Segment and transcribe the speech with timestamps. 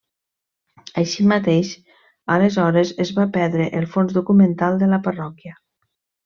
[1.01, 1.69] Així mateix,
[2.37, 5.55] aleshores es va perdre el fons documental de la parròquia.